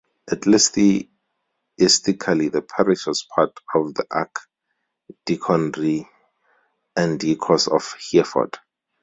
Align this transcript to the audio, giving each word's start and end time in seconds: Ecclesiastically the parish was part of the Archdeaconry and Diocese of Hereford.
Ecclesiastically 0.31 1.09
the 2.49 2.63
parish 2.67 3.05
was 3.05 3.21
part 3.35 3.55
of 3.75 3.93
the 3.93 4.07
Archdeaconry 5.29 6.09
and 6.95 7.19
Diocese 7.19 7.67
of 7.67 7.95
Hereford. 8.11 8.57